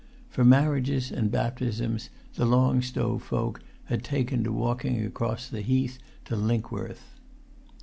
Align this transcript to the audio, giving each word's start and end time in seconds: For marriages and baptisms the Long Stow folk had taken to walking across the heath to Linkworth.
For 0.29 0.43
marriages 0.43 1.11
and 1.11 1.29
baptisms 1.29 2.09
the 2.33 2.47
Long 2.47 2.81
Stow 2.81 3.19
folk 3.19 3.61
had 3.85 4.03
taken 4.03 4.43
to 4.43 4.51
walking 4.51 5.05
across 5.05 5.47
the 5.47 5.61
heath 5.61 5.99
to 6.25 6.35
Linkworth. 6.35 7.13